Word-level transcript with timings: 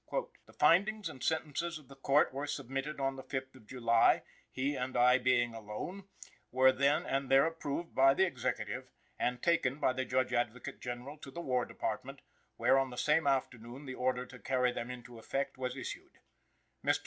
"The 0.47 0.53
findings 0.53 1.09
and 1.09 1.23
sentences 1.23 1.77
of 1.77 1.87
the 1.87 1.95
court 1.95 2.33
were 2.33 2.47
submitted 2.47 2.99
on 2.99 3.17
the 3.17 3.23
5th 3.23 3.53
of 3.53 3.67
July 3.67 4.23
(he 4.49 4.75
and 4.75 4.97
I 4.97 5.19
being 5.19 5.53
alone), 5.53 6.05
were 6.51 6.71
then 6.71 7.05
and 7.05 7.29
there 7.29 7.45
approved 7.45 7.93
by 7.93 8.15
the 8.15 8.25
Executive, 8.25 8.89
and 9.19 9.43
taken 9.43 9.79
by 9.79 9.93
the 9.93 10.03
Judge 10.03 10.33
Advocate 10.33 10.79
General 10.81 11.19
to 11.19 11.29
the 11.29 11.39
War 11.41 11.65
Department, 11.65 12.21
where 12.57 12.79
on 12.79 12.89
the 12.89 12.97
same 12.97 13.27
afternoon 13.27 13.85
the 13.85 13.93
order 13.93 14.25
to 14.25 14.39
carry 14.39 14.71
them 14.71 14.89
into 14.89 15.19
effect 15.19 15.59
was 15.59 15.77
issued. 15.77 16.13
Mr. 16.83 16.99